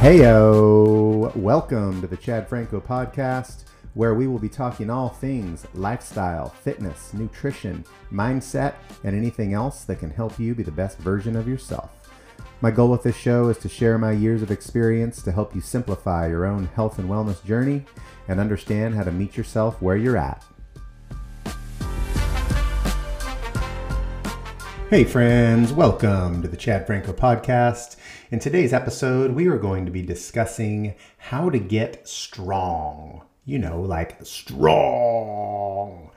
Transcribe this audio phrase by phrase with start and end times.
[0.00, 1.36] Heyo!
[1.36, 7.12] Welcome to the Chad Franco podcast, where we will be talking all things lifestyle, fitness,
[7.12, 11.90] nutrition, mindset, and anything else that can help you be the best version of yourself.
[12.62, 15.60] My goal with this show is to share my years of experience to help you
[15.60, 17.84] simplify your own health and wellness journey
[18.26, 20.42] and understand how to meet yourself where you're at.
[24.90, 27.94] Hey, friends, welcome to the Chad Franco podcast.
[28.32, 33.22] In today's episode, we are going to be discussing how to get strong.
[33.44, 36.10] You know, like strong.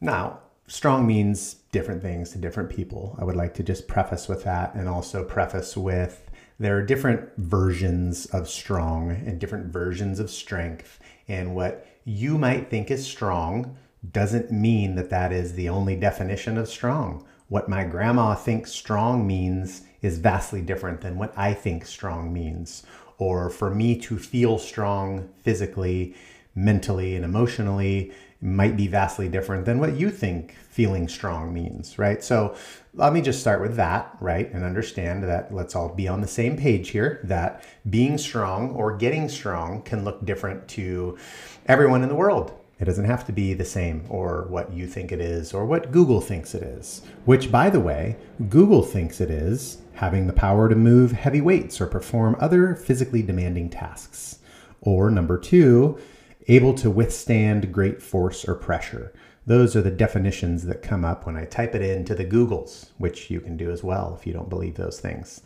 [0.00, 0.38] Now,
[0.68, 3.16] strong means different things to different people.
[3.18, 7.28] I would like to just preface with that and also preface with there are different
[7.36, 11.00] versions of strong and different versions of strength.
[11.26, 13.76] And what you might think is strong
[14.08, 19.26] doesn't mean that that is the only definition of strong what my grandma thinks strong
[19.26, 22.84] means is vastly different than what I think strong means.
[23.18, 26.14] Or for me to feel strong physically,
[26.54, 32.22] mentally, and emotionally might be vastly different than what you think feeling strong means, right?
[32.22, 32.54] So
[32.94, 34.52] let me just start with that, right?
[34.52, 38.96] And understand that let's all be on the same page here that being strong or
[38.96, 41.18] getting strong can look different to
[41.66, 45.10] everyone in the world, it doesn't have to be the same or what you think
[45.10, 48.16] it is or what Google thinks it is, which, by the way,
[48.48, 53.22] Google thinks it is having the power to move heavy weights or perform other physically
[53.22, 54.38] demanding tasks.
[54.80, 55.98] Or number two,
[56.46, 59.12] able to withstand great force or pressure.
[59.44, 63.30] Those are the definitions that come up when I type it into the Googles, which
[63.30, 65.40] you can do as well if you don't believe those things.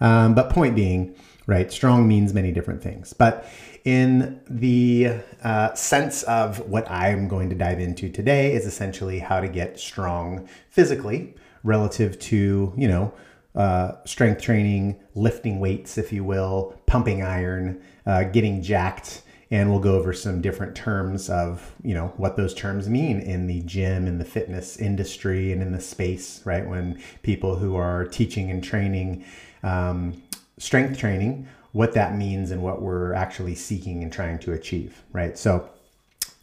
[0.00, 1.16] Um, but point being,
[1.46, 3.12] right, strong means many different things.
[3.12, 3.46] But
[3.84, 9.40] in the uh, sense of what I'm going to dive into today is essentially how
[9.40, 13.12] to get strong physically relative to, you know,
[13.54, 19.22] uh, strength training, lifting weights, if you will, pumping iron, uh, getting jacked.
[19.50, 23.46] And we'll go over some different terms of, you know, what those terms mean in
[23.46, 26.68] the gym, in the fitness industry, and in the space, right?
[26.68, 29.24] When people who are teaching and training
[29.62, 30.22] um,
[30.58, 35.38] strength training what that means and what we're actually seeking and trying to achieve, right?
[35.38, 35.70] So,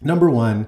[0.01, 0.66] number one,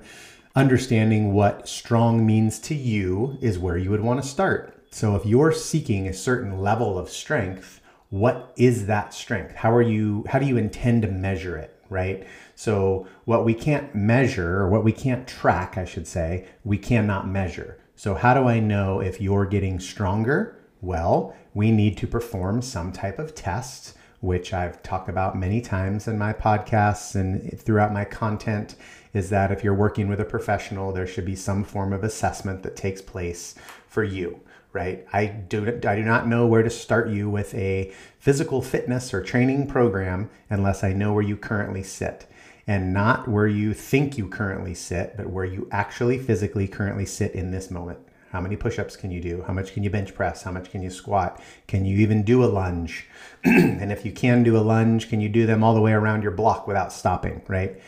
[0.58, 4.78] understanding what strong means to you is where you would want to start.
[4.92, 7.80] So, if you're seeking a certain level of strength,
[8.10, 9.56] what is that strength?
[9.56, 12.28] How are you how do you intend to measure it, right?
[12.56, 17.26] So, what we can't measure or what we can't track, I should say, we cannot
[17.26, 17.78] measure.
[17.96, 20.58] So, how do I know if you're getting stronger?
[20.82, 23.97] Well, we need to perform some type of test
[24.28, 28.76] which I've talked about many times in my podcasts and throughout my content,
[29.14, 32.62] is that if you're working with a professional, there should be some form of assessment
[32.64, 33.56] that takes place
[33.88, 34.42] for you,
[34.74, 35.08] right?
[35.14, 39.24] I do, I do not know where to start you with a physical fitness or
[39.24, 42.28] training program unless I know where you currently sit.
[42.70, 47.32] And not where you think you currently sit, but where you actually physically currently sit
[47.32, 48.00] in this moment.
[48.38, 49.44] How many push ups can you do?
[49.48, 50.44] How much can you bench press?
[50.44, 51.42] How much can you squat?
[51.66, 53.08] Can you even do a lunge?
[53.44, 56.22] and if you can do a lunge, can you do them all the way around
[56.22, 57.82] your block without stopping, right?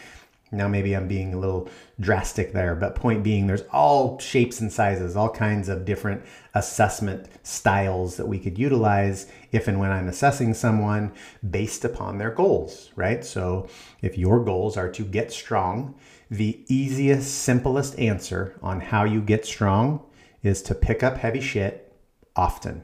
[0.52, 4.74] Now, maybe I'm being a little drastic there, but point being, there's all shapes and
[4.74, 6.24] sizes, all kinds of different
[6.56, 11.12] assessment styles that we could utilize if and when I'm assessing someone
[11.48, 13.24] based upon their goals, right?
[13.24, 13.68] So,
[14.02, 15.94] if your goals are to get strong,
[16.32, 20.04] the easiest, simplest answer on how you get strong
[20.44, 21.94] is to pick up heavy shit
[22.36, 22.84] often.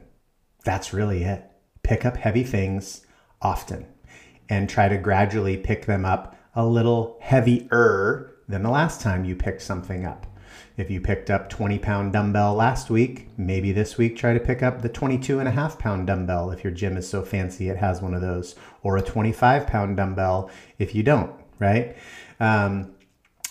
[0.63, 1.43] That's really it.
[1.83, 3.05] Pick up heavy things
[3.41, 3.85] often
[4.49, 9.35] and try to gradually pick them up a little heavier than the last time you
[9.35, 10.27] picked something up.
[10.77, 14.61] If you picked up 20 pound dumbbell last week, maybe this week try to pick
[14.61, 17.77] up the 22 and a half pound dumbbell if your gym is so fancy it
[17.77, 21.95] has one of those, or a 25 pound dumbbell if you don't, right?
[22.39, 22.93] Um,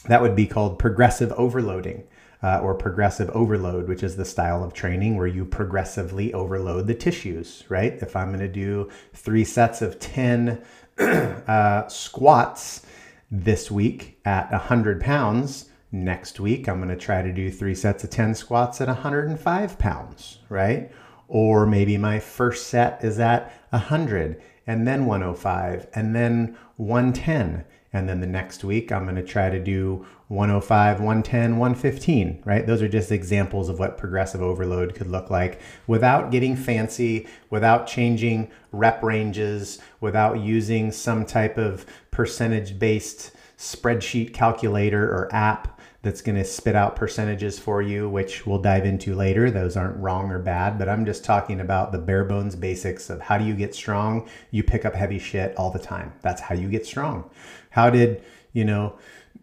[0.07, 2.05] that would be called progressive overloading
[2.45, 6.95] uh, or progressive overload, which is the style of training where you progressively overload the
[6.95, 7.95] tissues, right?
[8.03, 10.63] If I'm going to do three sets of 10
[10.99, 12.85] uh, squats
[13.31, 18.05] this week at 100 pounds, next week I'm going to try to do three sets
[18.05, 20.93] of 10 squats at 105 pounds, right?
[21.29, 27.65] Or maybe my first set is at 100 and then 105 and then 110
[27.95, 32.67] and then the next week, I'm going to try to do 105, 110, 115, right?
[32.67, 37.87] Those are just examples of what progressive overload could look like without getting fancy, without
[37.87, 45.75] changing rep ranges, without using some type of percentage based spreadsheet calculator or app
[46.05, 49.51] that's going to spit out percentages for you, which we'll dive into later.
[49.51, 53.23] Those aren't wrong or bad, but I'm just talking about the bare bones basics of
[53.23, 54.29] how do you get strong?
[54.51, 56.13] You pick up heavy shit all the time.
[56.21, 57.31] That's how you get strong.
[57.75, 58.23] How did,
[58.53, 58.97] you know,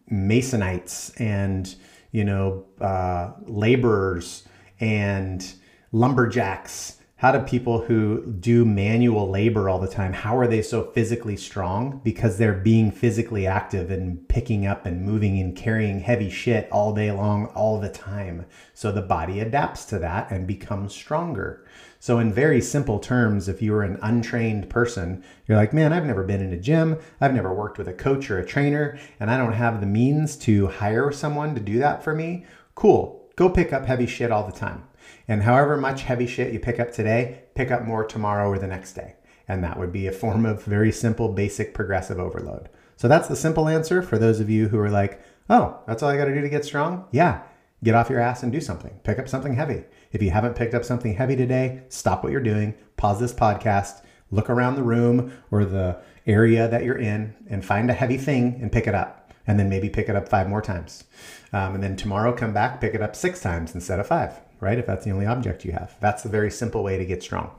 [0.09, 1.75] Masonites and,
[2.13, 4.47] you know, uh, laborers
[4.79, 5.45] and
[5.91, 10.85] lumberjacks how do people who do manual labor all the time how are they so
[10.85, 12.01] physically strong?
[12.03, 16.95] Because they're being physically active and picking up and moving and carrying heavy shit all
[16.95, 18.47] day long all the time.
[18.73, 21.63] So the body adapts to that and becomes stronger.
[21.99, 26.23] So in very simple terms if you're an untrained person you're like man i've never
[26.23, 26.97] been in a gym.
[27.21, 30.35] I've never worked with a coach or a trainer and i don't have the means
[30.37, 32.47] to hire someone to do that for me.
[32.73, 33.29] Cool.
[33.35, 34.85] Go pick up heavy shit all the time
[35.27, 38.67] and however much heavy shit you pick up today, pick up more tomorrow or the
[38.67, 39.15] next day.
[39.47, 42.69] And that would be a form of very simple, basic progressive overload.
[42.95, 46.09] So that's the simple answer for those of you who are like, oh, that's all
[46.09, 47.05] I got to do to get strong?
[47.11, 47.41] Yeah,
[47.83, 48.99] get off your ass and do something.
[49.03, 49.83] Pick up something heavy.
[50.11, 54.03] If you haven't picked up something heavy today, stop what you're doing, pause this podcast,
[54.29, 58.59] look around the room or the area that you're in, and find a heavy thing
[58.61, 59.33] and pick it up.
[59.47, 61.05] And then maybe pick it up five more times.
[61.51, 64.79] Um, and then tomorrow, come back, pick it up six times instead of five right?
[64.79, 65.95] If that's the only object you have.
[65.99, 67.51] That's the very simple way to get strong.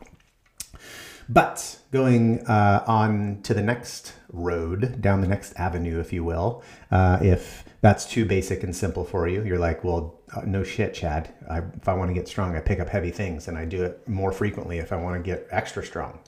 [1.29, 6.63] But going uh, on to the next road, down the next avenue, if you will,
[6.91, 10.95] uh, if that's too basic and simple for you, you're like, well, uh, no shit,
[10.95, 11.33] Chad.
[11.51, 13.83] I, if I want to get strong, I pick up heavy things and I do
[13.83, 16.19] it more frequently if I want to get extra strong.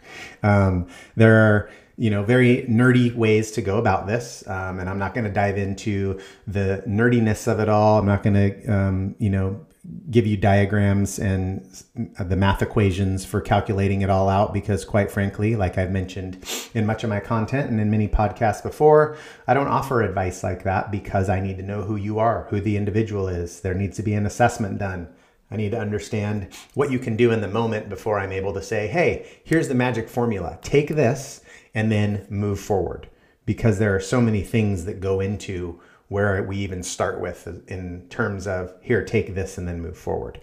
[0.42, 4.98] Um, there are you know very nerdy ways to go about this um, and i'm
[4.98, 9.14] not going to dive into the nerdiness of it all i'm not going to um,
[9.20, 9.64] you know
[10.10, 11.82] give you diagrams and
[12.18, 16.42] the math equations for calculating it all out because quite frankly like i've mentioned
[16.72, 19.14] in much of my content and in many podcasts before
[19.46, 22.60] i don't offer advice like that because i need to know who you are who
[22.60, 23.60] the individual is.
[23.60, 25.08] There needs to be an assessment done.
[25.50, 28.62] I need to understand what you can do in the moment before i'm able to
[28.62, 30.58] say hey here's the magic formula.
[30.62, 31.42] Take this
[31.74, 33.08] and then move forward.
[33.46, 38.06] Because there are so many things that go into where we even start with in
[38.08, 40.40] terms of here, take this and then move forward.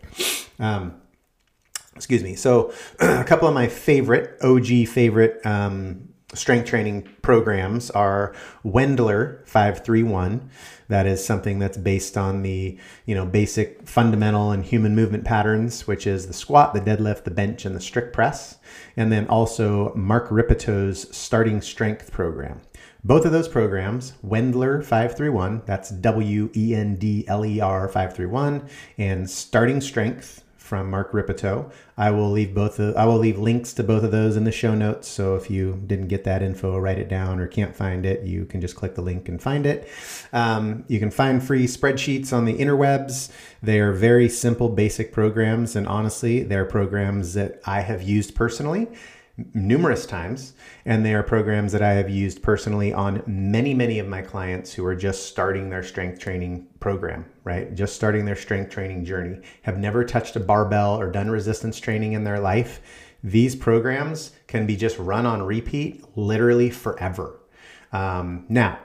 [0.60, 1.02] Um,
[1.96, 2.36] excuse me.
[2.36, 10.50] So, a couple of my favorite, OG favorite um, strength training programs are Wendler 531.
[10.88, 15.88] That is something that's based on the, you know, basic fundamental and human movement patterns,
[15.88, 18.58] which is the squat, the deadlift, the bench, and the strict press.
[18.98, 22.62] And then also Mark Rippetoe's starting strength program.
[23.04, 28.70] Both of those programs, Wendler 531, that's W E N D L E R 531,
[29.00, 31.72] and Starting Strength from Mark Rippetoe.
[31.98, 34.52] I will leave both of, I will leave links to both of those in the
[34.52, 35.08] show notes.
[35.08, 38.46] So if you didn't get that info, write it down or can't find it, you
[38.46, 39.90] can just click the link and find it.
[40.32, 43.32] Um, you can find free spreadsheets on the interwebs.
[43.64, 48.88] They are very simple, basic programs, and honestly, they're programs that I have used personally
[49.54, 50.54] numerous times,
[50.86, 54.74] and they are programs that I have used personally on many, many of my clients
[54.74, 57.74] who are just starting their strength training program, right?
[57.74, 62.14] Just starting their strength training journey, have never touched a barbell or done resistance training
[62.14, 62.82] in their life.
[63.24, 67.40] These programs can be just run on repeat literally forever.
[67.92, 68.80] Um, now,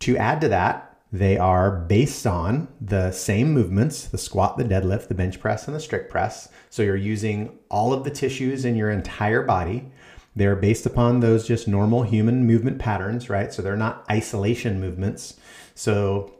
[0.00, 5.06] to add to that, they are based on the same movements the squat, the deadlift,
[5.06, 6.48] the bench press, and the strict press.
[6.70, 9.92] So you're using all of the tissues in your entire body.
[10.34, 13.52] They're based upon those just normal human movement patterns, right?
[13.52, 15.38] So they're not isolation movements.
[15.76, 16.32] So,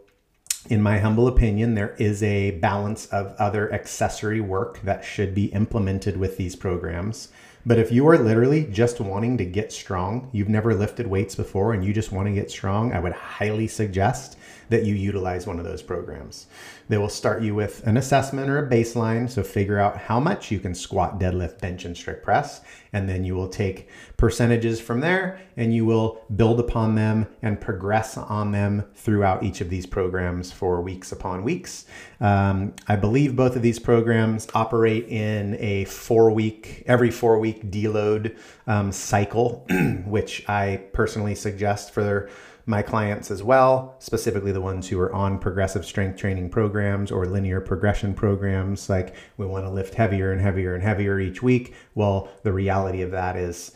[0.68, 5.46] in my humble opinion, there is a balance of other accessory work that should be
[5.46, 7.28] implemented with these programs.
[7.64, 11.74] But if you are literally just wanting to get strong, you've never lifted weights before
[11.74, 14.36] and you just want to get strong, I would highly suggest
[14.68, 16.46] that you utilize one of those programs.
[16.88, 19.30] They will start you with an assessment or a baseline.
[19.30, 22.60] So figure out how much you can squat, deadlift, bench, and strict press.
[22.92, 27.60] And then you will take percentages from there and you will build upon them and
[27.60, 31.86] progress on them throughout each of these programs for weeks upon weeks.
[32.20, 37.70] Um, I believe both of these programs operate in a four week, every four week
[37.70, 39.66] deload um, cycle,
[40.06, 42.30] which I personally suggest for their
[42.66, 47.26] my clients as well, specifically the ones who are on progressive strength training programs or
[47.26, 48.88] linear progression programs.
[48.88, 51.74] Like we want to lift heavier and heavier and heavier each week.
[51.94, 53.72] Well, the reality of that is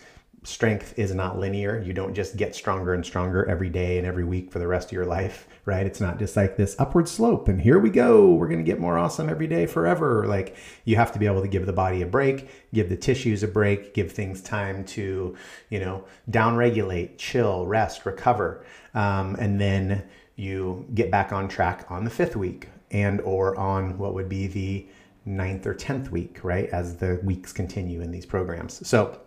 [0.49, 1.79] strength is not linear.
[1.79, 4.89] You don't just get stronger and stronger every day and every week for the rest
[4.89, 5.85] of your life, right?
[5.85, 8.33] It's not just like this upward slope and here we go.
[8.33, 10.27] We're going to get more awesome every day forever.
[10.27, 13.43] Like you have to be able to give the body a break, give the tissues
[13.43, 15.37] a break, give things time to,
[15.69, 18.65] you know, down regulate, chill, rest, recover.
[18.95, 20.03] Um, and then
[20.37, 24.47] you get back on track on the fifth week and or on what would be
[24.47, 24.87] the
[25.27, 26.71] ninth or 10th week, right?
[26.71, 28.87] As the weeks continue in these programs.
[28.89, 29.21] So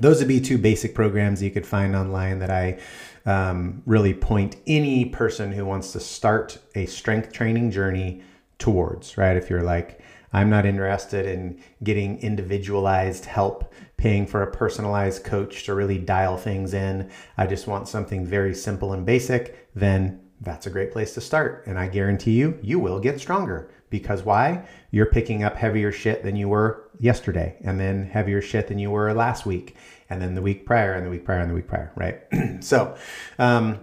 [0.00, 2.78] those would be two basic programs you could find online that I
[3.26, 8.22] um, really point any person who wants to start a strength training journey
[8.58, 9.36] towards, right?
[9.36, 10.00] If you're like,
[10.32, 16.36] I'm not interested in getting individualized help, paying for a personalized coach to really dial
[16.36, 17.10] things in.
[17.36, 21.64] I just want something very simple and basic, then that's a great place to start.
[21.66, 23.70] And I guarantee you, you will get stronger.
[23.90, 24.66] Because why?
[24.90, 28.90] You're picking up heavier shit than you were yesterday, and then heavier shit than you
[28.90, 29.76] were last week,
[30.10, 32.20] and then the week prior, and the week prior, and the week prior, right?
[32.60, 32.96] so,
[33.38, 33.80] um,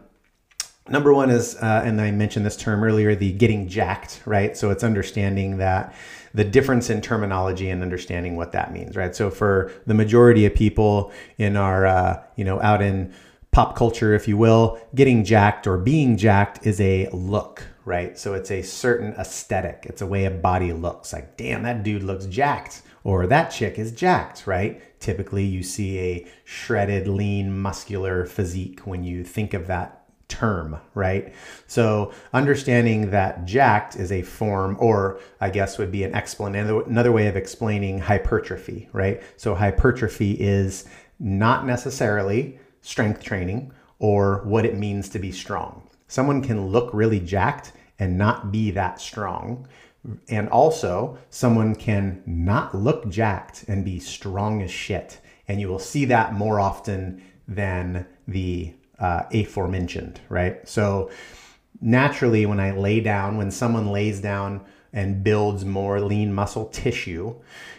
[0.90, 4.56] number one is, uh, and I mentioned this term earlier, the getting jacked, right?
[4.56, 5.96] So it's understanding that
[6.34, 9.16] the difference in terminology and understanding what that means, right?
[9.16, 13.14] So for the majority of people in our, uh, you know, out in
[13.52, 18.18] pop culture, if you will, getting jacked or being jacked is a look, right?
[18.20, 19.86] So it's a certain aesthetic.
[19.88, 21.14] It's a way a body looks.
[21.14, 25.00] Like, damn, that dude looks jacked, or that chick is jacked, right?
[25.00, 31.32] Typically, you see a shredded, lean, muscular physique when you think of that term, right?
[31.68, 37.12] So understanding that jacked is a form, or I guess would be an explanation, another
[37.12, 39.22] way of explaining hypertrophy, right?
[39.38, 40.86] So hypertrophy is
[41.20, 45.88] not necessarily strength training or what it means to be strong.
[46.08, 49.68] Someone can look really jacked and not be that strong.
[50.30, 55.20] And also, someone can not look jacked and be strong as shit.
[55.48, 60.68] And you will see that more often than the uh, aforementioned, right?
[60.68, 61.12] So,
[61.82, 64.62] naturally, when I lay down, when someone lays down
[64.94, 67.36] and builds more lean muscle tissue,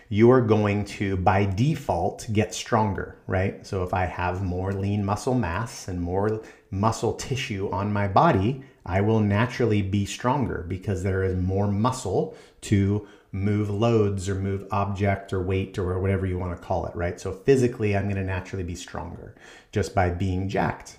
[0.09, 3.67] you are going to, by default, get stronger, right?
[3.67, 8.63] So if I have more lean muscle mass and more muscle tissue on my body,
[8.87, 14.67] I will naturally be stronger because there is more muscle to move loads or move
[14.71, 17.21] object or weight or whatever you want to call it, right?
[17.21, 19.35] So physically, I'm going to naturally be stronger
[19.73, 20.99] just by being jacked.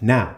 [0.00, 0.36] Now,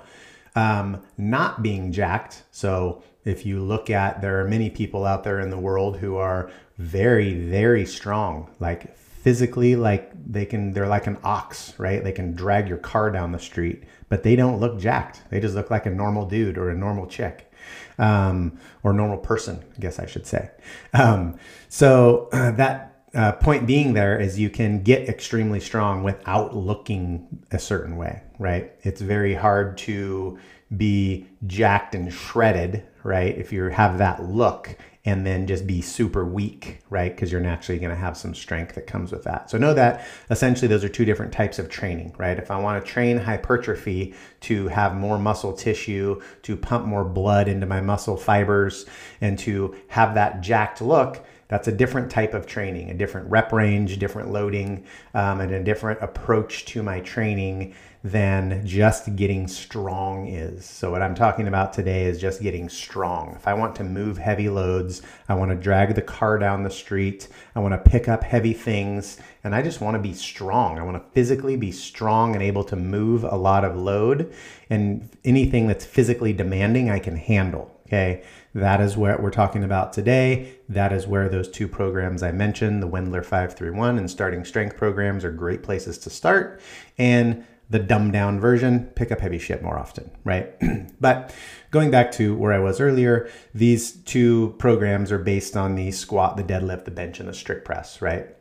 [0.56, 5.40] um, not being jacked, so if you look at, there are many people out there
[5.40, 8.96] in the world who are very, very strong, like
[9.26, 12.04] physically, like they can, they're like an ox, right?
[12.04, 15.20] They can drag your car down the street, but they don't look jacked.
[15.30, 17.52] They just look like a normal dude or a normal chick.
[17.98, 20.52] Um, or normal person, I guess I should say.
[20.94, 26.54] Um, so uh, that uh, point being there is you can get extremely strong without
[26.54, 28.74] looking a certain way, right?
[28.82, 30.38] It's very hard to
[30.76, 33.36] be jacked and shredded, right?
[33.36, 37.14] If you have that look and then just be super weak, right?
[37.14, 39.48] Because you're naturally going to have some strength that comes with that.
[39.48, 42.36] So know that essentially those are two different types of training, right?
[42.36, 47.46] If I want to train hypertrophy to have more muscle tissue, to pump more blood
[47.46, 48.84] into my muscle fibers,
[49.20, 53.52] and to have that jacked look, that's a different type of training, a different rep
[53.52, 54.84] range, different loading,
[55.14, 60.64] um, and a different approach to my training than just getting strong is.
[60.64, 63.34] So, what I'm talking about today is just getting strong.
[63.34, 66.70] If I want to move heavy loads, I want to drag the car down the
[66.70, 70.78] street, I want to pick up heavy things, and I just want to be strong.
[70.78, 74.32] I want to physically be strong and able to move a lot of load,
[74.70, 77.72] and anything that's physically demanding, I can handle.
[77.86, 78.24] Okay,
[78.56, 80.54] that is what we're talking about today.
[80.70, 85.26] That is where those two programs I mentioned, the Wendler 531 and Starting Strength programs,
[85.26, 86.58] are great places to start.
[86.96, 90.54] And the dumbed down version, pick up heavy shit more often, right?
[91.00, 91.34] but
[91.70, 96.38] going back to where I was earlier, these two programs are based on the squat,
[96.38, 98.35] the deadlift, the bench, and the strict press, right?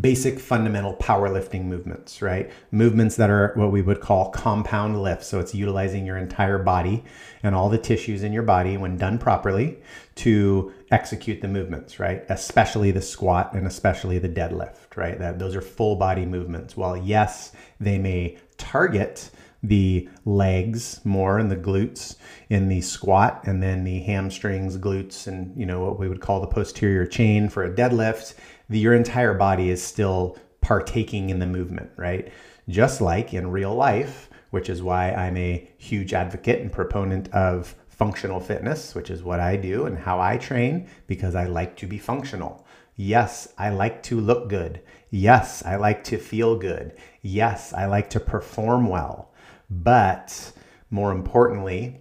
[0.00, 2.50] Basic fundamental powerlifting movements, right?
[2.70, 5.26] Movements that are what we would call compound lifts.
[5.26, 7.04] So it's utilizing your entire body
[7.42, 9.78] and all the tissues in your body when done properly
[10.14, 12.24] to execute the movements, right?
[12.30, 15.18] Especially the squat and especially the deadlift, right?
[15.18, 16.74] That those are full body movements.
[16.74, 19.30] While yes, they may target
[19.62, 22.16] the legs more and the glutes
[22.48, 26.40] in the squat and then the hamstrings, glutes, and you know what we would call
[26.40, 28.34] the posterior chain for a deadlift,
[28.72, 32.32] the, your entire body is still partaking in the movement, right?
[32.68, 37.74] Just like in real life, which is why I'm a huge advocate and proponent of
[37.88, 41.86] functional fitness, which is what I do and how I train because I like to
[41.86, 42.66] be functional.
[42.96, 44.80] Yes, I like to look good.
[45.10, 46.96] Yes, I like to feel good.
[47.20, 49.32] Yes, I like to perform well.
[49.70, 50.52] But
[50.90, 52.00] more importantly,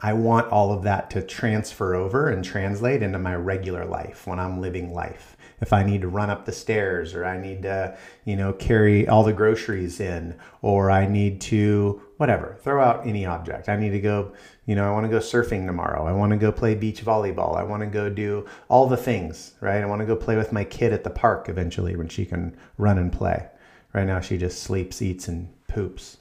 [0.00, 4.38] I want all of that to transfer over and translate into my regular life when
[4.38, 7.96] I'm living life if I need to run up the stairs or I need to,
[8.24, 13.26] you know, carry all the groceries in or I need to whatever, throw out any
[13.26, 13.68] object.
[13.68, 14.32] I need to go,
[14.64, 16.06] you know, I want to go surfing tomorrow.
[16.06, 17.56] I want to go play beach volleyball.
[17.56, 19.82] I want to go do all the things, right?
[19.82, 22.56] I want to go play with my kid at the park eventually when she can
[22.78, 23.48] run and play.
[23.92, 26.16] Right now she just sleeps, eats and poops.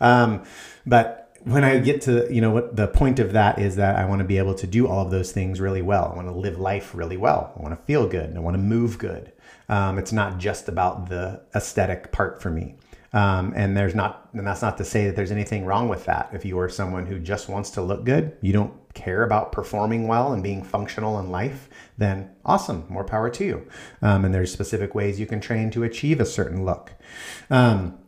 [0.00, 0.44] Um,
[0.86, 4.04] but when I get to, you know, what the point of that is that I
[4.04, 6.10] want to be able to do all of those things really well.
[6.12, 7.52] I want to live life really well.
[7.58, 8.36] I want to feel good.
[8.36, 9.32] I want to move good.
[9.68, 12.76] Um, it's not just about the aesthetic part for me.
[13.12, 16.30] Um, and there's not, and that's not to say that there's anything wrong with that.
[16.32, 20.06] If you are someone who just wants to look good, you don't care about performing
[20.06, 21.68] well and being functional in life,
[21.98, 23.66] then awesome, more power to you.
[24.02, 26.92] Um, and there's specific ways you can train to achieve a certain look.
[27.50, 27.98] Um,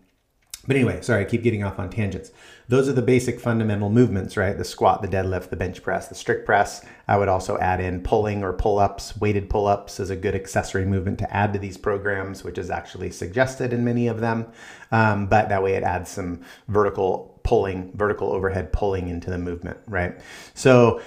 [0.66, 2.30] but anyway, sorry, I keep getting off on tangents.
[2.68, 4.56] Those are the basic fundamental movements, right?
[4.56, 6.86] The squat, the deadlift, the bench press, the strict press.
[7.08, 9.16] I would also add in pulling or pull ups.
[9.18, 12.70] Weighted pull ups is a good accessory movement to add to these programs, which is
[12.70, 14.46] actually suggested in many of them.
[14.92, 19.78] Um, but that way it adds some vertical pulling, vertical overhead pulling into the movement,
[19.88, 20.18] right?
[20.54, 21.02] So,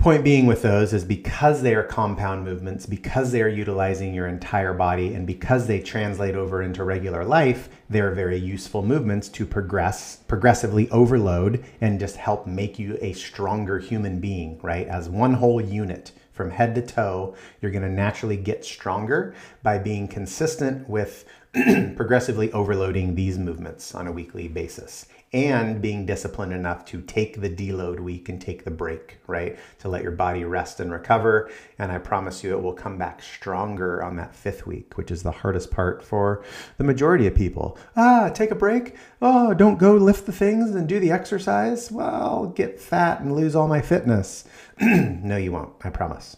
[0.00, 4.28] Point being with those is because they are compound movements, because they are utilizing your
[4.28, 9.44] entire body, and because they translate over into regular life, they're very useful movements to
[9.44, 14.86] progress, progressively overload and just help make you a stronger human being, right?
[14.86, 19.76] As one whole unit from head to toe, you're going to naturally get stronger by
[19.76, 21.26] being consistent with
[21.94, 27.48] progressively overloading these movements on a weekly basis and being disciplined enough to take the
[27.48, 29.56] deload week and take the break, right?
[29.78, 31.48] To let your body rest and recover.
[31.78, 35.22] And I promise you, it will come back stronger on that fifth week, which is
[35.22, 36.42] the hardest part for
[36.78, 37.78] the majority of people.
[37.96, 38.96] Ah, take a break.
[39.22, 41.92] Oh, don't go lift the things and do the exercise.
[41.92, 44.44] Well, get fat and lose all my fitness.
[44.80, 45.74] no, you won't.
[45.84, 46.36] I promise.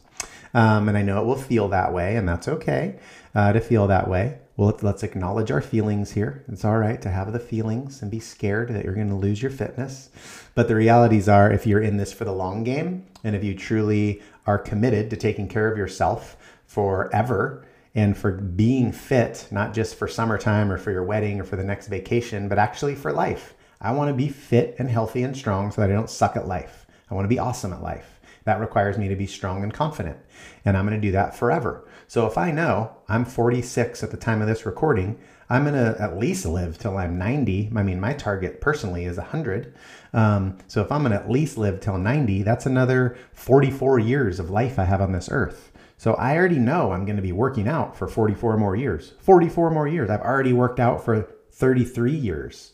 [0.53, 2.99] Um, and I know it will feel that way, and that's okay
[3.35, 6.45] uh, to feel that way well, let's acknowledge our feelings here.
[6.47, 9.43] It's all right to have the feelings and be scared that you're going to lose
[9.43, 10.09] your fitness.
[10.55, 13.57] But the realities are, if you're in this for the long game, and if you
[13.57, 19.97] truly are committed to taking care of yourself forever and for being fit, not just
[19.97, 23.55] for summertime or for your wedding or for the next vacation, but actually for life.
[23.81, 26.47] I want to be fit and healthy and strong so that I don't suck at
[26.47, 26.87] life.
[27.11, 28.21] I want to be awesome at life.
[28.45, 30.19] That requires me to be strong and confident.
[30.65, 31.89] And I'm going to do that forever.
[32.09, 36.01] So if I know I'm 46 at the time of this recording, I'm going to
[36.01, 37.73] at least live till I'm 90.
[37.77, 39.75] I mean, my target personally is 100.
[40.13, 44.41] Um, so if I'm going to at least live till 90, that's another 44 years
[44.41, 45.73] of life I have on this earth.
[45.99, 49.13] So I already know I'm going to be working out for 44 more years.
[49.21, 50.11] 44 more years.
[50.11, 52.73] I've already worked out for 33 years.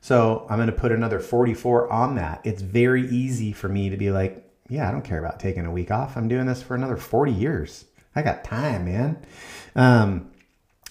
[0.00, 2.40] So I'm going to put another 44 on that.
[2.44, 5.70] It's very easy for me to be like, yeah, I don't care about taking a
[5.70, 6.16] week off.
[6.16, 7.84] I'm doing this for another 40 years.
[8.14, 9.22] I got time, man.
[9.74, 10.30] Um,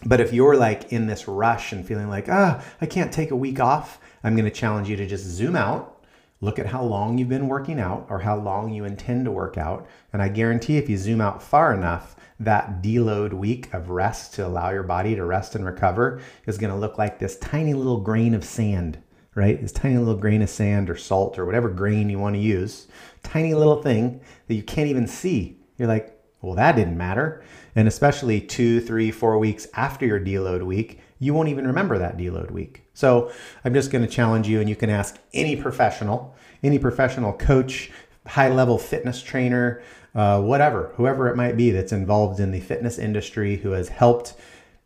[0.06, 3.36] but if you're like in this rush and feeling like, ah, I can't take a
[3.36, 6.04] week off, I'm going to challenge you to just zoom out,
[6.42, 9.58] look at how long you've been working out or how long you intend to work
[9.58, 9.88] out.
[10.14, 14.46] And I guarantee if you zoom out far enough, that deload week of rest to
[14.46, 18.02] allow your body to rest and recover is going to look like this tiny little
[18.02, 19.00] grain of sand
[19.36, 19.62] right?
[19.62, 22.88] This tiny little grain of sand or salt or whatever grain you want to use,
[23.22, 25.60] tiny little thing that you can't even see.
[25.78, 27.44] You're like, well, that didn't matter.
[27.76, 32.18] And especially two, three, four weeks after your deload week, you won't even remember that
[32.18, 32.84] deload week.
[32.94, 33.32] So
[33.64, 37.92] I'm just going to challenge you, and you can ask any professional, any professional coach,
[38.26, 39.82] high level fitness trainer,
[40.14, 44.36] uh, whatever, whoever it might be that's involved in the fitness industry who has helped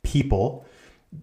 [0.02, 0.66] people,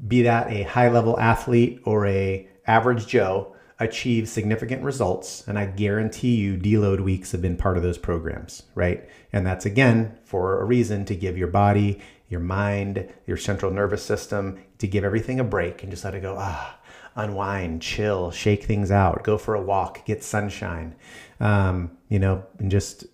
[0.07, 5.47] be that a high level athlete or a average Joe achieve significant results.
[5.47, 9.09] And I guarantee you, deload weeks have been part of those programs, right?
[9.33, 14.03] And that's again for a reason to give your body, your mind, your central nervous
[14.03, 16.79] system, to give everything a break and just let it go, ah,
[17.17, 20.95] unwind, chill, shake things out, go for a walk, get sunshine,
[21.41, 23.07] um, you know, and just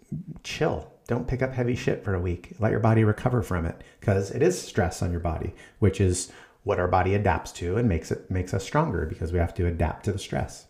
[0.43, 0.93] chill.
[1.09, 2.55] Don't pick up heavy shit for a week.
[2.59, 6.33] Let your body recover from it because it is stress on your body, which is
[6.64, 9.66] what our body adapts to and makes it makes us stronger because we have to
[9.66, 10.66] adapt to the stress.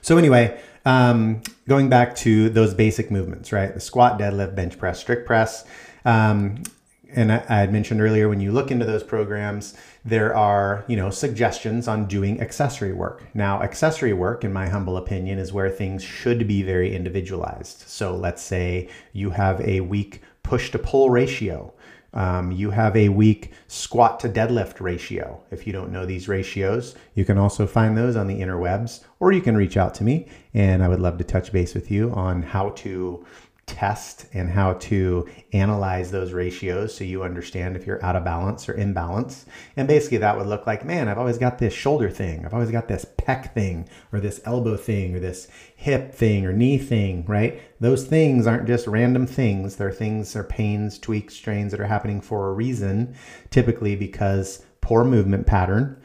[0.00, 3.72] So anyway, um, going back to those basic movements, right?
[3.74, 5.64] The squat, deadlift, bench press, strict press.
[6.04, 6.62] Um,
[7.10, 10.96] and I, I had mentioned earlier when you look into those programs, there are you
[10.96, 13.24] know suggestions on doing accessory work.
[13.34, 17.88] Now, accessory work, in my humble opinion, is where things should be very individualized.
[17.88, 21.72] So let's say you have a weak push to pull ratio
[22.18, 25.40] um, you have a weak squat to deadlift ratio.
[25.52, 29.30] If you don't know these ratios, you can also find those on the interwebs, or
[29.30, 32.10] you can reach out to me, and I would love to touch base with you
[32.10, 33.24] on how to
[33.68, 38.68] test and how to analyze those ratios so you understand if you're out of balance
[38.68, 39.46] or imbalance.
[39.76, 42.70] And basically, that would look like, man, I've always got this shoulder thing, I've always
[42.70, 47.24] got this pec thing, or this elbow thing, or this hip thing, or knee thing,
[47.26, 47.60] right?
[47.78, 49.76] Those things aren't just random things.
[49.76, 53.14] They're things, they're pains, tweaks, strains that are happening for a reason,
[53.50, 56.00] typically because poor movement pattern,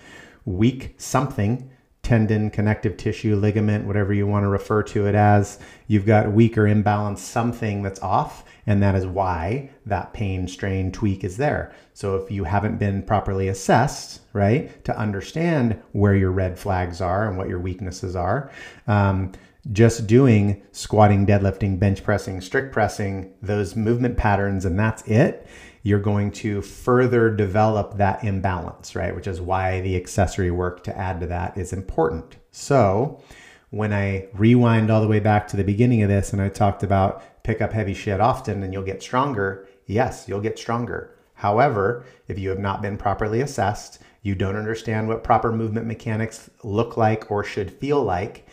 [0.45, 1.69] weak something
[2.03, 5.57] tendon, connective tissue, ligament, whatever you want to refer to it as.
[5.87, 10.91] You've got weak or imbalanced something that's off, and that is why that pain, strain,
[10.91, 11.73] tweak is there.
[11.93, 17.27] So if you haven't been properly assessed, right, to understand where your red flags are
[17.27, 18.51] and what your weaknesses are,
[18.85, 19.31] um,
[19.71, 25.47] just doing squatting, deadlifting, bench pressing, strict pressing, those movement patterns, and that's it
[25.83, 29.13] you're going to further develop that imbalance, right?
[29.13, 32.37] Which is why the accessory work to add to that is important.
[32.51, 33.21] So,
[33.69, 36.83] when I rewind all the way back to the beginning of this and I talked
[36.83, 41.15] about pick up heavy shit often and you'll get stronger, yes, you'll get stronger.
[41.33, 46.49] However, if you have not been properly assessed, you don't understand what proper movement mechanics
[46.63, 48.47] look like or should feel like,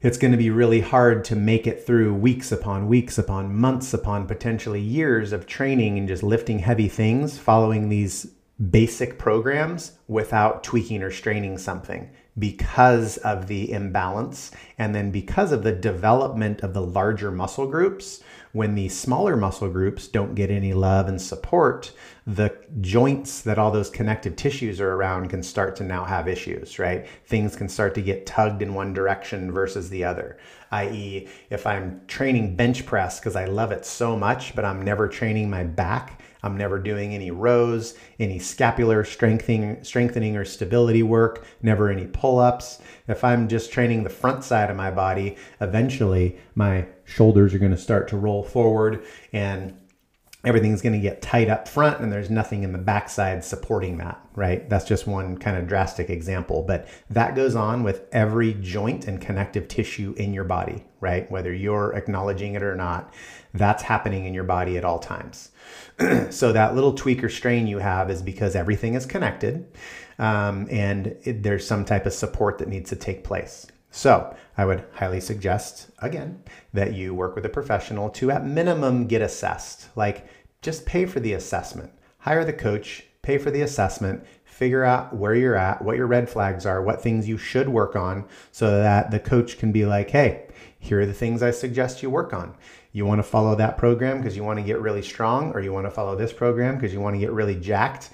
[0.00, 3.94] it's going to be really hard to make it through weeks upon weeks upon months
[3.94, 8.32] upon potentially years of training and just lifting heavy things following these
[8.70, 15.62] basic programs without tweaking or straining something because of the imbalance and then because of
[15.62, 18.22] the development of the larger muscle groups
[18.56, 21.92] when the smaller muscle groups don't get any love and support,
[22.26, 26.78] the joints that all those connective tissues are around can start to now have issues,
[26.78, 27.06] right?
[27.26, 30.38] Things can start to get tugged in one direction versus the other.
[30.72, 35.06] I.e., if I'm training bench press because I love it so much, but I'm never
[35.06, 41.44] training my back, I'm never doing any rows, any scapular strengthening, strengthening or stability work,
[41.60, 42.80] never any pull ups.
[43.08, 47.72] If I'm just training the front side of my body, eventually my shoulders are going
[47.72, 49.74] to start to roll forward and
[50.44, 54.20] everything's going to get tight up front and there's nothing in the backside supporting that,
[54.34, 54.68] right?
[54.70, 59.20] That's just one kind of drastic example, but that goes on with every joint and
[59.20, 61.28] connective tissue in your body, right?
[61.30, 63.12] Whether you're acknowledging it or not,
[63.54, 65.50] that's happening in your body at all times.
[66.30, 69.66] so that little tweak or strain you have is because everything is connected
[70.18, 73.66] um, and it, there's some type of support that needs to take place.
[73.96, 76.42] So I would highly suggest, again,
[76.74, 79.88] that you work with a professional to at minimum get assessed.
[79.96, 80.28] Like
[80.60, 85.34] just pay for the assessment, hire the coach, pay for the assessment, figure out where
[85.34, 89.10] you're at, what your red flags are, what things you should work on, so that
[89.10, 90.44] the coach can be like, hey,
[90.78, 92.54] here are the things I suggest you work on.
[92.92, 95.72] You want to follow that program because you want to get really strong, or you
[95.72, 98.10] want to follow this program because you want to get really jacked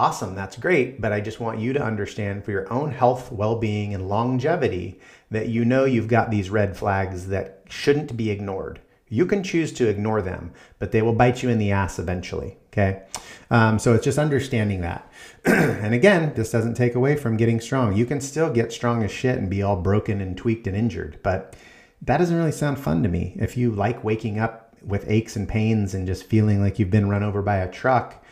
[0.00, 3.56] awesome, that's great, but I just want you to understand for your own health, well
[3.56, 4.98] being, and longevity
[5.30, 8.80] that you know you've got these red flags that shouldn't be ignored.
[9.10, 12.56] You can choose to ignore them, but they will bite you in the ass eventually.
[12.68, 13.02] Okay.
[13.50, 15.12] Um, so it's just understanding that.
[15.44, 17.94] and again, this doesn't take away from getting strong.
[17.94, 21.18] You can still get strong as shit and be all broken and tweaked and injured,
[21.22, 21.56] but
[22.02, 23.36] that doesn't really sound fun to me.
[23.38, 27.10] If you like waking up with aches and pains and just feeling like you've been
[27.10, 28.24] run over by a truck,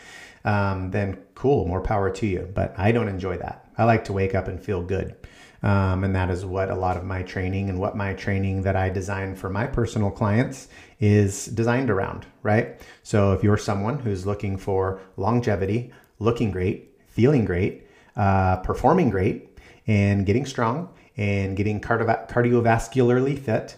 [0.45, 2.51] um, then cool, more power to you.
[2.53, 3.65] But I don't enjoy that.
[3.79, 5.15] I like to wake up and feel good.
[5.63, 8.75] Um, and that is what a lot of my training and what my training that
[8.75, 10.67] I design for my personal clients
[10.99, 12.81] is designed around, right?
[13.05, 19.57] So if you're someone who's looking for longevity, looking great, feeling great, uh, performing great,
[19.87, 23.77] and getting strong and getting cardio- cardiovascularly fit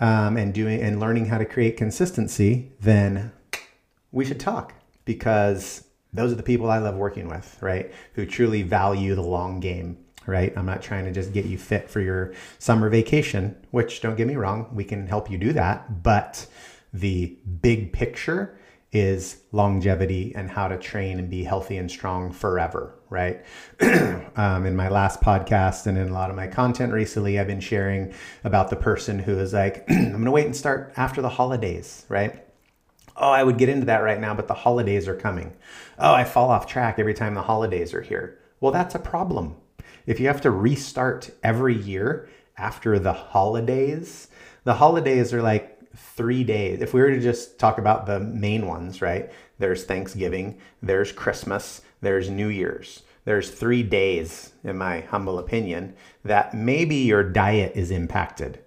[0.00, 3.32] um, and doing and learning how to create consistency, then
[4.12, 7.92] we should talk because those are the people I love working with, right?
[8.14, 10.52] Who truly value the long game, right?
[10.56, 14.26] I'm not trying to just get you fit for your summer vacation, which don't get
[14.26, 16.02] me wrong, we can help you do that.
[16.02, 16.46] But
[16.92, 18.58] the big picture
[18.92, 23.42] is longevity and how to train and be healthy and strong forever, right?
[24.36, 27.60] um, in my last podcast and in a lot of my content recently, I've been
[27.60, 28.12] sharing
[28.44, 32.46] about the person who is like, I'm to wait and start after the holidays, right?
[33.16, 35.54] Oh, I would get into that right now, but the holidays are coming.
[35.98, 38.38] Oh, I fall off track every time the holidays are here.
[38.60, 39.56] Well, that's a problem.
[40.06, 44.28] If you have to restart every year after the holidays,
[44.64, 46.80] the holidays are like three days.
[46.80, 49.30] If we were to just talk about the main ones, right?
[49.58, 53.02] There's Thanksgiving, there's Christmas, there's New Year's.
[53.24, 55.94] There's three days, in my humble opinion,
[56.24, 58.58] that maybe your diet is impacted.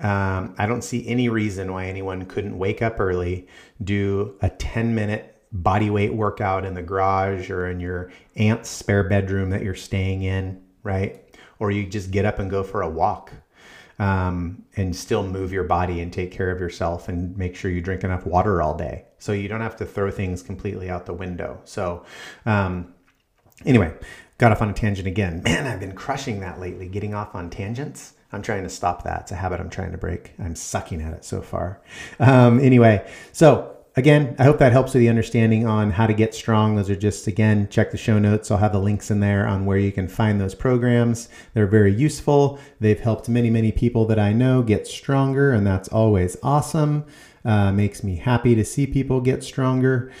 [0.00, 3.46] Um, I don't see any reason why anyone couldn't wake up early,
[3.82, 9.04] do a 10 minute body weight workout in the garage or in your aunt's spare
[9.08, 11.22] bedroom that you're staying in, right?
[11.58, 13.32] Or you just get up and go for a walk.
[13.98, 17.80] um, and still move your body and take care of yourself and make sure you
[17.80, 19.06] drink enough water all day.
[19.18, 21.60] So you don't have to throw things completely out the window.
[21.64, 22.04] So,
[22.44, 22.92] um,
[23.64, 23.94] anyway,
[24.38, 25.42] got off on a tangent again.
[25.44, 28.12] Man, I've been crushing that lately, getting off on tangents.
[28.36, 29.22] I'm trying to stop that.
[29.22, 30.32] It's a habit I'm trying to break.
[30.38, 31.80] I'm sucking at it so far.
[32.20, 36.34] Um, anyway, so again, I hope that helps with the understanding on how to get
[36.34, 36.76] strong.
[36.76, 38.50] Those are just, again, check the show notes.
[38.50, 41.30] I'll have the links in there on where you can find those programs.
[41.54, 42.58] They're very useful.
[42.78, 47.06] They've helped many, many people that I know get stronger, and that's always awesome.
[47.42, 50.12] Uh, makes me happy to see people get stronger.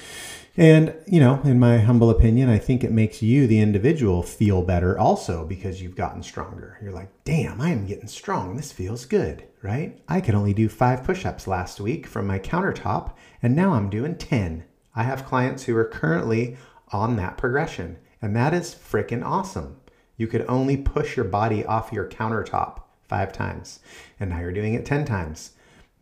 [0.58, 4.62] And, you know, in my humble opinion, I think it makes you, the individual, feel
[4.62, 6.78] better also because you've gotten stronger.
[6.82, 8.56] You're like, damn, I am getting strong.
[8.56, 10.00] This feels good, right?
[10.08, 13.90] I could only do five push ups last week from my countertop, and now I'm
[13.90, 14.64] doing 10.
[14.94, 16.56] I have clients who are currently
[16.90, 19.76] on that progression, and that is freaking awesome.
[20.16, 23.80] You could only push your body off your countertop five times,
[24.18, 25.50] and now you're doing it 10 times.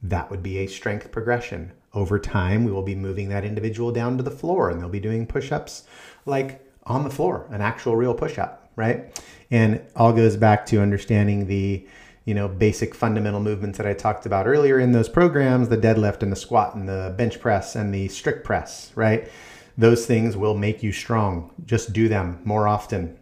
[0.01, 4.17] That would be a strength progression over time, we will be moving that individual down
[4.17, 5.85] to the floor and they'll be doing push ups
[6.27, 9.21] like on the floor, an actual real push up, right?
[9.51, 11.87] And all goes back to understanding the
[12.25, 16.23] you know basic fundamental movements that I talked about earlier in those programs the deadlift
[16.23, 19.31] and the squat and the bench press and the strict press right
[19.77, 23.19] those things will make you strong just do them more often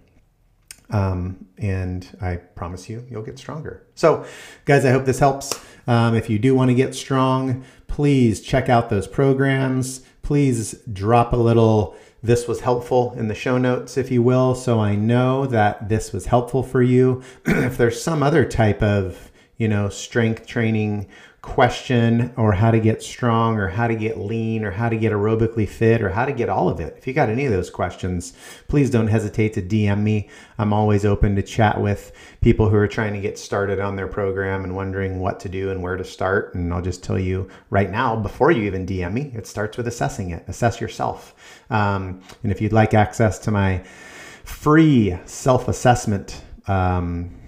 [0.93, 3.87] um, and I promise you, you'll get stronger.
[3.95, 4.27] So,
[4.67, 5.59] guys, I hope this helps.
[5.87, 10.01] Um, if you do want to get strong, please check out those programs.
[10.23, 14.81] Please drop a little this was helpful in the show notes, if you will, so
[14.81, 17.23] I know that this was helpful for you.
[17.45, 21.07] if there's some other type of, you know, strength training
[21.43, 25.13] question or how to get strong or how to get lean or how to get
[25.13, 26.95] aerobically fit or how to get all of it.
[26.97, 28.33] If you got any of those questions,
[28.69, 30.31] please don't hesitate to DM me.
[30.57, 34.07] I'm always open to chat with people who are trying to get started on their
[34.07, 36.55] program and wondering what to do and where to start.
[36.55, 39.89] And I'll just tell you right now, before you even DM me, it starts with
[39.89, 40.45] assessing it.
[40.47, 41.35] Assess yourself.
[41.71, 43.83] Um, and if you'd like access to my
[44.45, 47.43] free self assessment, um,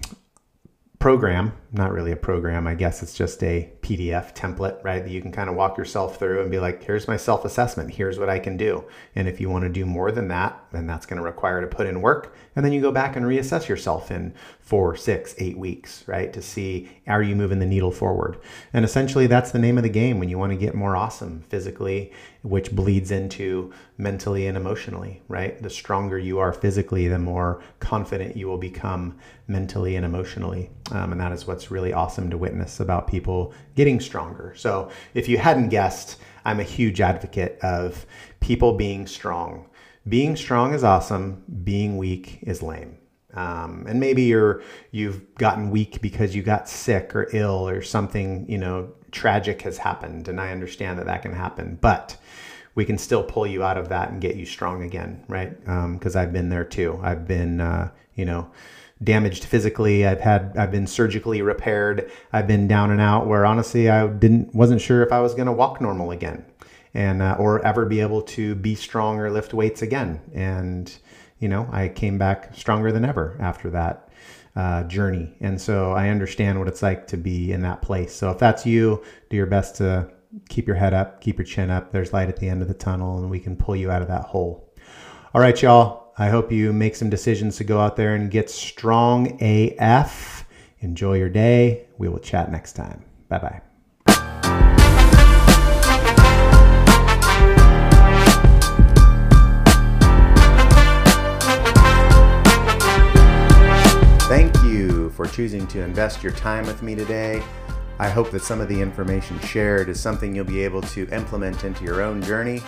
[1.05, 5.03] program, not really a program, I guess it's just a PDF template, right?
[5.03, 7.93] That you can kind of walk yourself through and be like, here's my self assessment,
[7.93, 8.83] here's what I can do.
[9.13, 11.67] And if you want to do more than that, then that's going to require to
[11.67, 12.35] put in work.
[12.55, 16.33] And then you go back and reassess yourself in four, six, eight weeks, right?
[16.33, 18.39] To see are you moving the needle forward.
[18.73, 21.43] And essentially, that's the name of the game when you want to get more awesome
[21.49, 25.61] physically, which bleeds into mentally and emotionally, right?
[25.61, 30.71] The stronger you are physically, the more confident you will become mentally and emotionally.
[30.91, 34.53] Um, and that is what's really awesome to witness about people getting stronger.
[34.55, 38.05] So, if you hadn't guessed, I'm a huge advocate of
[38.39, 39.67] people being strong.
[40.07, 42.97] Being strong is awesome, being weak is lame.
[43.35, 48.45] Um, and maybe you're you've gotten weak because you got sick or ill or something
[48.49, 52.17] you know tragic has happened and i understand that that can happen but
[52.75, 55.59] we can still pull you out of that and get you strong again right
[55.93, 58.49] because um, i've been there too i've been uh, you know
[59.03, 60.05] damaged physically.
[60.05, 62.11] I've had I've been surgically repaired.
[62.31, 65.47] I've been down and out where honestly I didn't wasn't sure if I was going
[65.47, 66.45] to walk normal again,
[66.93, 70.21] and uh, or ever be able to be strong or lift weights again.
[70.33, 70.93] And
[71.39, 74.09] you know I came back stronger than ever after that
[74.55, 75.33] uh, journey.
[75.41, 78.15] And so I understand what it's like to be in that place.
[78.15, 80.09] So if that's you, do your best to
[80.49, 81.91] keep your head up, keep your chin up.
[81.91, 84.07] There's light at the end of the tunnel, and we can pull you out of
[84.07, 84.73] that hole.
[85.33, 86.04] All right, y'all.
[86.17, 90.45] I hope you make some decisions to go out there and get strong AF.
[90.79, 91.87] Enjoy your day.
[91.97, 93.03] We will chat next time.
[93.27, 93.61] Bye bye.
[104.29, 107.43] Thank you for choosing to invest your time with me today.
[107.99, 111.65] I hope that some of the information shared is something you'll be able to implement
[111.65, 112.61] into your own journey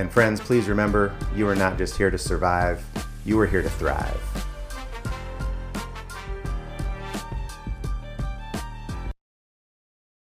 [0.00, 2.84] and friends, please remember you are not just here to survive,
[3.24, 4.49] you are here to thrive.